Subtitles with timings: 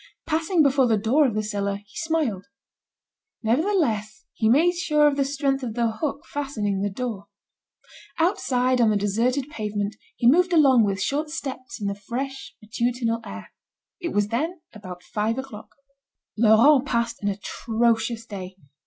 [0.25, 2.47] Passing before the door of the cellar, he smiled.
[3.43, 7.27] Nevertheless, he made sure of the strength of the hook fastening the door.
[8.17, 13.21] Outside, on the deserted pavement, he moved along with short steps in the fresh matutinal
[13.23, 13.53] air.
[13.99, 15.69] It was then about five o'clock.
[16.35, 18.55] Laurent passed an atrocious day.